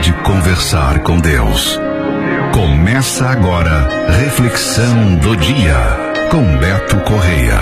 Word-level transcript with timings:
de 0.00 0.12
conversar 0.22 1.00
com 1.00 1.18
Deus. 1.20 1.78
Começa 2.54 3.26
agora 3.26 3.86
Reflexão 4.08 5.16
do 5.16 5.36
Dia 5.36 5.76
com 6.30 6.56
Beto 6.56 6.96
Correia. 7.00 7.58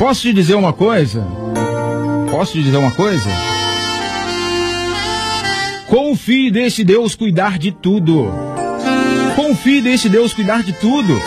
Posso 0.00 0.22
te 0.22 0.32
dizer 0.32 0.56
uma 0.56 0.72
coisa? 0.72 1.24
Posso 2.28 2.52
te 2.52 2.62
dizer 2.62 2.76
uma 2.76 2.90
coisa? 2.90 3.30
Confie 5.86 6.50
desse 6.50 6.82
Deus 6.82 7.14
cuidar 7.14 7.56
de 7.56 7.70
tudo. 7.70 8.32
Confie 9.36 9.80
desse 9.80 10.08
Deus 10.08 10.34
cuidar 10.34 10.64
de 10.64 10.72
tudo. 10.72 11.22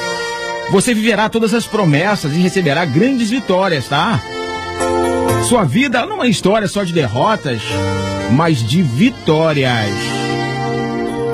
Você 0.72 0.94
viverá 0.94 1.30
todas 1.30 1.54
as 1.54 1.66
promessas 1.66 2.34
e 2.34 2.40
receberá 2.40 2.84
grandes 2.84 3.30
vitórias, 3.30 3.88
tá? 3.88 4.22
Sua 5.48 5.64
vida 5.64 6.04
não 6.08 6.24
é 6.24 6.28
história 6.28 6.68
só 6.68 6.84
de 6.84 6.92
derrotas, 6.92 7.62
mas 8.32 8.68
de 8.68 8.82
vitórias. 8.82 9.94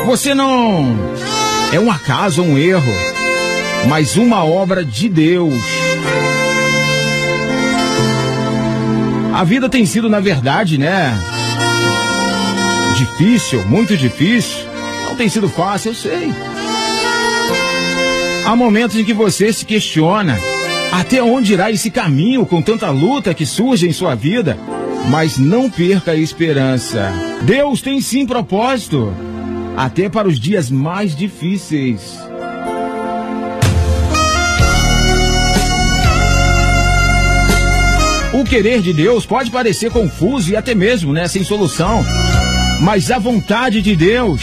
Você 0.06 0.34
não 0.34 1.00
é 1.72 1.80
um 1.80 1.90
acaso 1.90 2.44
um 2.44 2.58
erro, 2.58 2.94
mas 3.88 4.18
uma 4.18 4.44
obra 4.44 4.84
de 4.84 5.08
Deus. 5.08 5.64
A 9.34 9.46
vida 9.46 9.70
tem 9.70 9.86
sido, 9.86 10.10
na 10.10 10.20
verdade, 10.20 10.78
né? 10.78 11.18
Difícil, 12.98 13.66
muito 13.66 13.96
difícil. 13.96 14.68
Não 15.06 15.16
tem 15.16 15.30
sido 15.30 15.48
fácil, 15.48 15.92
eu 15.92 15.96
sei. 15.96 16.34
Há 18.46 18.56
momentos 18.58 18.98
em 18.98 19.06
que 19.06 19.14
você 19.14 19.54
se 19.54 19.64
questiona 19.64 20.38
até 20.92 21.24
onde 21.24 21.54
irá 21.54 21.72
esse 21.72 21.90
caminho 21.90 22.46
com 22.46 22.62
tanta 22.62 22.90
luta 22.90 23.34
que 23.34 23.46
surge 23.46 23.88
em 23.88 23.94
sua 23.94 24.14
vida? 24.14 24.58
Mas 25.10 25.38
não 25.38 25.70
perca 25.70 26.12
a 26.12 26.16
esperança. 26.16 27.12
Deus 27.44 27.82
tem 27.82 28.02
sim 28.02 28.26
propósito, 28.26 29.14
até 29.76 30.10
para 30.10 30.28
os 30.28 30.40
dias 30.40 30.70
mais 30.70 31.16
difíceis. 31.16 32.20
O 38.34 38.44
querer 38.44 38.82
de 38.82 38.94
Deus 38.94 39.26
pode 39.26 39.52
parecer 39.52 39.92
confuso 39.92 40.52
e 40.52 40.56
até 40.56 40.74
mesmo, 40.74 41.14
né, 41.14 41.28
sem 41.28 41.44
solução. 41.44 42.04
Mas 42.82 43.12
a 43.12 43.20
vontade 43.20 43.82
de 43.82 43.96
Deus 43.96 44.42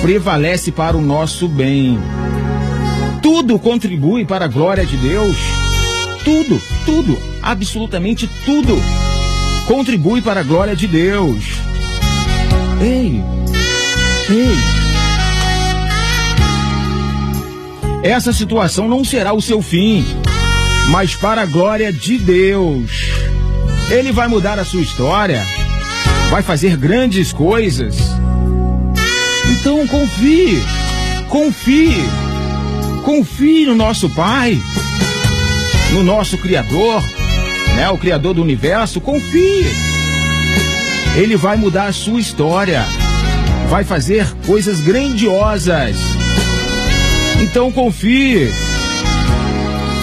prevalece 0.00 0.70
para 0.70 0.96
o 0.96 1.02
nosso 1.02 1.48
bem. 1.48 1.98
Tudo 3.22 3.58
contribui 3.58 4.24
para 4.24 4.46
a 4.46 4.48
glória 4.48 4.84
de 4.84 4.96
Deus. 4.96 5.36
Tudo, 6.24 6.60
tudo, 6.84 7.18
absolutamente 7.42 8.28
tudo 8.44 8.76
contribui 9.70 10.20
para 10.20 10.40
a 10.40 10.42
glória 10.42 10.74
de 10.74 10.88
Deus. 10.88 11.44
Ei, 12.80 13.22
ei. 14.28 14.56
Essa 18.02 18.32
situação 18.32 18.88
não 18.88 19.04
será 19.04 19.32
o 19.32 19.40
seu 19.40 19.62
fim, 19.62 20.04
mas 20.88 21.14
para 21.14 21.42
a 21.42 21.46
glória 21.46 21.92
de 21.92 22.18
Deus. 22.18 22.90
Ele 23.90 24.10
vai 24.10 24.26
mudar 24.26 24.58
a 24.58 24.64
sua 24.64 24.82
história, 24.82 25.40
vai 26.30 26.42
fazer 26.42 26.76
grandes 26.76 27.32
coisas. 27.32 27.96
Então 29.52 29.86
confie, 29.86 30.60
confie. 31.28 31.94
Confie 33.04 33.66
no 33.66 33.74
nosso 33.74 34.08
Pai, 34.10 34.60
no 35.92 36.02
nosso 36.02 36.38
Criador, 36.38 37.02
né? 37.74 37.88
O 37.90 37.98
Criador 37.98 38.34
do 38.34 38.42
universo. 38.42 39.00
Confie. 39.00 39.66
Ele 41.16 41.36
vai 41.36 41.56
mudar 41.56 41.86
a 41.86 41.92
sua 41.92 42.20
história, 42.20 42.84
vai 43.68 43.84
fazer 43.84 44.26
coisas 44.46 44.80
grandiosas. 44.80 45.96
Então 47.40 47.72
confie. 47.72 48.48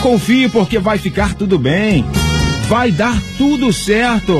Confie 0.01 0.49
porque 0.49 0.79
vai 0.79 0.97
ficar 0.97 1.33
tudo 1.33 1.57
bem, 1.57 2.05
vai 2.67 2.91
dar 2.91 3.15
tudo 3.37 3.71
certo 3.71 4.33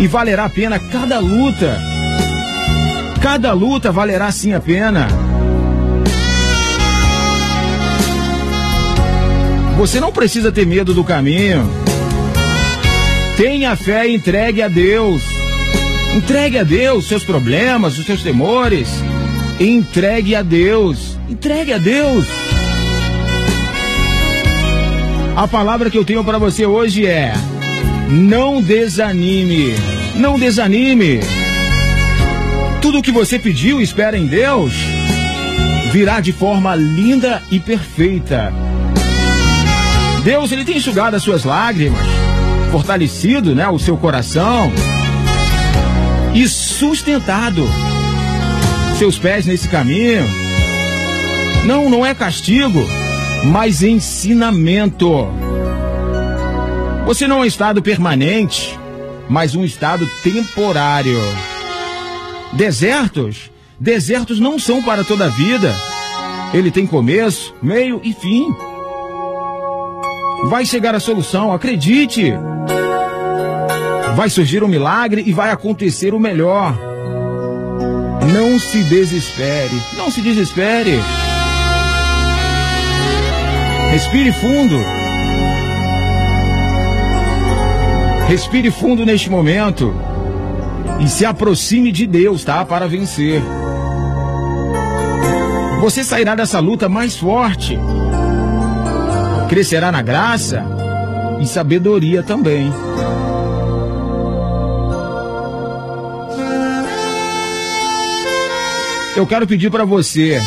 e 0.00 0.06
valerá 0.06 0.46
a 0.46 0.50
pena 0.50 0.78
cada 0.78 1.18
luta. 1.18 1.78
Cada 3.20 3.52
luta 3.52 3.92
valerá 3.92 4.32
sim 4.32 4.52
a 4.52 4.60
pena. 4.60 5.29
Você 9.80 9.98
não 9.98 10.12
precisa 10.12 10.52
ter 10.52 10.66
medo 10.66 10.92
do 10.92 11.02
caminho. 11.02 11.66
Tenha 13.38 13.74
fé 13.74 14.06
e 14.06 14.14
entregue 14.14 14.60
a 14.60 14.68
Deus. 14.68 15.22
Entregue 16.14 16.58
a 16.58 16.62
Deus 16.62 17.08
seus 17.08 17.24
problemas, 17.24 17.96
os 17.96 18.04
seus 18.04 18.22
temores. 18.22 18.90
Entregue 19.58 20.34
a 20.34 20.42
Deus. 20.42 21.16
Entregue 21.30 21.72
a 21.72 21.78
Deus. 21.78 22.26
A 25.34 25.48
palavra 25.48 25.88
que 25.88 25.96
eu 25.96 26.04
tenho 26.04 26.22
para 26.22 26.36
você 26.36 26.66
hoje 26.66 27.06
é: 27.06 27.32
não 28.10 28.60
desanime. 28.60 29.72
Não 30.14 30.38
desanime. 30.38 31.20
Tudo 32.82 32.98
o 32.98 33.02
que 33.02 33.10
você 33.10 33.38
pediu, 33.38 33.80
espera 33.80 34.18
em 34.18 34.26
Deus, 34.26 34.74
virá 35.90 36.20
de 36.20 36.32
forma 36.32 36.76
linda 36.76 37.42
e 37.50 37.58
perfeita. 37.58 38.52
Deus 40.22 40.52
ele 40.52 40.64
tem 40.64 40.76
enxugado 40.76 41.16
as 41.16 41.22
suas 41.22 41.44
lágrimas, 41.44 42.04
fortalecido, 42.70 43.54
né, 43.54 43.68
o 43.68 43.78
seu 43.78 43.96
coração 43.96 44.72
e 46.34 46.46
sustentado 46.48 47.66
seus 48.98 49.18
pés 49.18 49.46
nesse 49.46 49.66
caminho. 49.66 50.26
Não, 51.64 51.88
não 51.88 52.04
é 52.04 52.14
castigo, 52.14 52.86
mas 53.44 53.82
ensinamento. 53.82 55.26
Você 57.06 57.26
não 57.26 57.38
é 57.38 57.40
um 57.40 57.44
estado 57.46 57.80
permanente, 57.80 58.78
mas 59.26 59.54
um 59.54 59.64
estado 59.64 60.06
temporário. 60.22 61.18
Desertos, 62.52 63.50
desertos 63.78 64.38
não 64.38 64.58
são 64.58 64.82
para 64.82 65.02
toda 65.02 65.24
a 65.24 65.28
vida. 65.28 65.74
Ele 66.52 66.70
tem 66.70 66.86
começo, 66.86 67.54
meio 67.62 68.02
e 68.04 68.12
fim. 68.12 68.54
Vai 70.48 70.64
chegar 70.64 70.94
a 70.94 71.00
solução, 71.00 71.52
acredite. 71.52 72.32
Vai 74.16 74.28
surgir 74.30 74.62
um 74.62 74.68
milagre 74.68 75.22
e 75.26 75.32
vai 75.32 75.50
acontecer 75.50 76.14
o 76.14 76.18
melhor. 76.18 76.76
Não 78.32 78.58
se 78.58 78.82
desespere, 78.84 79.80
não 79.96 80.10
se 80.10 80.20
desespere. 80.20 80.98
Respire 83.92 84.32
fundo. 84.32 84.76
Respire 88.28 88.70
fundo 88.70 89.04
neste 89.04 89.28
momento 89.28 89.94
e 91.00 91.08
se 91.08 91.24
aproxime 91.24 91.90
de 91.90 92.06
Deus, 92.06 92.44
tá? 92.44 92.64
Para 92.64 92.86
vencer. 92.86 93.42
Você 95.80 96.04
sairá 96.04 96.34
dessa 96.34 96.60
luta 96.60 96.88
mais 96.88 97.16
forte 97.16 97.78
crescerá 99.50 99.90
na 99.90 100.00
graça 100.00 100.64
e 101.40 101.44
sabedoria 101.44 102.22
também. 102.22 102.72
Eu 109.16 109.26
quero 109.26 109.48
pedir 109.48 109.68
para 109.68 109.84
você, 109.84 110.40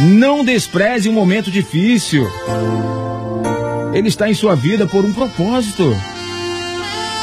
não 0.00 0.44
despreze 0.44 1.08
um 1.08 1.14
momento 1.14 1.50
difícil. 1.50 2.30
Ele 3.94 4.08
está 4.08 4.28
em 4.28 4.34
sua 4.34 4.54
vida 4.54 4.86
por 4.86 5.02
um 5.02 5.14
propósito. 5.14 5.96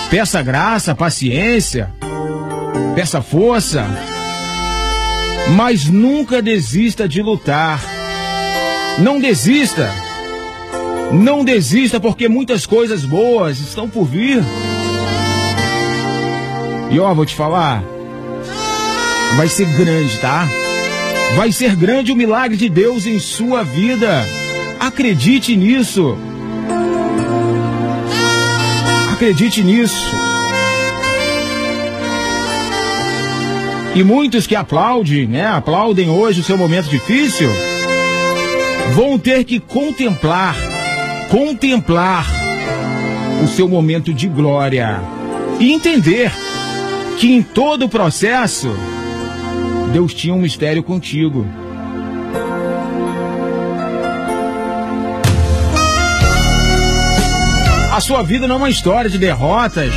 Peça 0.10 0.42
graça, 0.42 0.96
paciência, 0.96 1.94
peça 2.96 3.22
força, 3.22 3.86
mas 5.56 5.86
nunca 5.86 6.42
desista 6.42 7.08
de 7.08 7.22
lutar. 7.22 7.80
Não 8.98 9.20
desista. 9.20 10.03
Não 11.14 11.46
desista 11.46 12.00
porque 12.00 12.28
muitas 12.28 12.66
coisas 12.66 13.06
boas 13.06 13.60
estão 13.60 13.88
por 13.88 14.06
vir. 14.06 14.44
E 16.90 17.00
ó, 17.00 17.14
vou 17.14 17.26
te 17.26 17.36
falar, 17.36 17.84
vai 19.38 19.48
ser 19.48 19.66
grande, 19.78 20.18
tá? 20.18 20.48
Vai 21.36 21.52
ser 21.52 21.76
grande 21.76 22.12
o 22.12 22.16
milagre 22.16 22.58
de 22.58 22.68
Deus 22.68 23.06
em 23.06 23.20
sua 23.20 23.64
vida. 23.64 24.28
Acredite 24.80 25.56
nisso. 25.56 26.18
Acredite 29.14 29.64
nisso. 29.64 30.16
E 33.96 34.04
muitos 34.04 34.48
que 34.48 34.56
aplaudem, 34.56 35.28
né? 35.28 35.46
Aplaudem 35.46 36.10
hoje 36.10 36.42
o 36.42 36.44
seu 36.44 36.58
momento 36.58 36.90
difícil, 36.90 37.50
vão 38.96 39.20
ter 39.20 39.44
que 39.44 39.60
contemplar 39.60 40.73
contemplar 41.30 42.28
o 43.44 43.48
seu 43.48 43.68
momento 43.68 44.14
de 44.14 44.28
glória 44.28 45.02
e 45.60 45.74
entender 45.74 46.32
que 47.18 47.32
em 47.32 47.42
todo 47.42 47.86
o 47.86 47.90
processo 47.90 48.74
Deus 49.92 50.14
tinha 50.14 50.34
um 50.34 50.42
mistério 50.42 50.82
contigo. 50.82 51.46
A 57.92 58.02
sua 58.02 58.24
vida 58.24 58.48
não 58.48 58.56
é 58.56 58.58
uma 58.58 58.70
história 58.72 59.08
de 59.08 59.20
derrotas, 59.20 59.94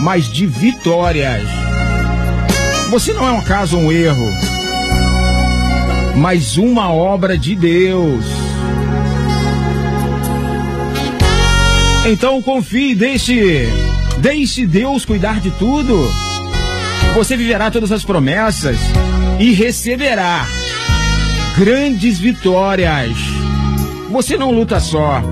mas 0.00 0.26
de 0.26 0.46
vitórias. 0.46 1.42
Você 2.88 3.12
não 3.12 3.28
é 3.28 3.32
um 3.32 3.42
caso 3.42 3.76
um 3.76 3.92
erro, 3.92 4.30
mas 6.16 6.56
uma 6.56 6.90
obra 6.90 7.36
de 7.36 7.54
Deus. 7.54 8.43
Então 12.06 12.42
confie, 12.42 12.94
deixe, 12.94 13.66
deixe 14.18 14.66
Deus 14.66 15.06
cuidar 15.06 15.40
de 15.40 15.50
tudo. 15.52 16.10
Você 17.14 17.34
viverá 17.34 17.70
todas 17.70 17.90
as 17.90 18.04
promessas 18.04 18.76
e 19.40 19.52
receberá 19.52 20.46
grandes 21.56 22.18
vitórias. 22.18 23.16
Você 24.10 24.36
não 24.36 24.50
luta 24.50 24.78
só. 24.80 25.22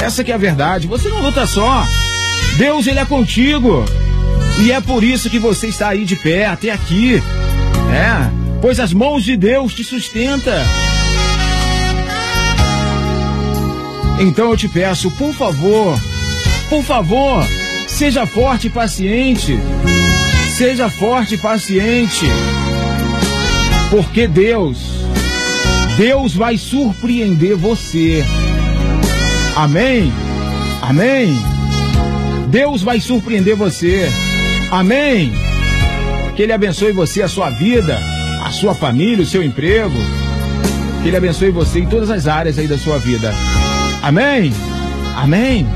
Essa 0.00 0.24
que 0.24 0.32
é 0.32 0.34
a 0.34 0.38
verdade. 0.38 0.86
Você 0.86 1.08
não 1.10 1.20
luta 1.20 1.46
só. 1.46 1.86
Deus 2.56 2.86
ele 2.86 2.98
é 2.98 3.04
contigo. 3.04 3.84
E 4.58 4.72
é 4.72 4.80
por 4.80 5.04
isso 5.04 5.28
que 5.28 5.38
você 5.38 5.66
está 5.66 5.88
aí 5.88 6.04
de 6.06 6.16
pé 6.16 6.46
até 6.46 6.70
aqui. 6.70 7.22
É, 7.92 8.30
pois 8.62 8.80
as 8.80 8.92
mãos 8.94 9.22
de 9.22 9.36
Deus 9.36 9.74
te 9.74 9.84
sustenta. 9.84 10.52
Então 14.18 14.50
eu 14.50 14.56
te 14.56 14.68
peço, 14.68 15.10
por 15.10 15.34
favor, 15.34 15.98
por 16.62 16.82
favor, 16.82 17.44
seja 17.86 18.26
forte 18.26 18.66
e 18.66 18.70
paciente. 18.70 19.58
Seja 20.56 20.88
forte 20.88 21.34
e 21.34 21.38
paciente. 21.38 22.26
Porque 23.90 24.26
Deus, 24.26 24.78
Deus 25.96 26.34
vai 26.34 26.56
surpreender 26.56 27.56
você. 27.56 28.24
Amém? 29.56 30.12
Amém? 30.80 31.36
Deus 32.48 32.82
vai 32.82 33.00
surpreender 33.00 33.56
você. 33.56 34.08
Amém? 34.70 35.32
Que 36.36 36.42
Ele 36.42 36.52
abençoe 36.52 36.92
você, 36.92 37.22
a 37.22 37.28
sua 37.28 37.50
vida, 37.50 37.98
a 38.44 38.50
sua 38.50 38.74
família, 38.74 39.22
o 39.22 39.26
seu 39.26 39.42
emprego. 39.42 39.96
Que 41.02 41.08
Ele 41.08 41.16
abençoe 41.16 41.50
você 41.50 41.80
em 41.80 41.86
todas 41.86 42.10
as 42.10 42.26
áreas 42.26 42.58
aí 42.58 42.66
da 42.66 42.78
sua 42.78 42.98
vida. 42.98 43.34
Amém? 44.02 44.52
Amém? 45.16 45.66